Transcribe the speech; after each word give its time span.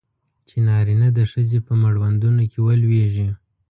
چې 0.47 0.55
نارینه 0.67 1.07
د 1.17 1.19
ښځې 1.31 1.59
په 1.67 1.73
مړوندونو 1.81 2.43
کې 2.51 2.59
ولویږي. 2.67 3.27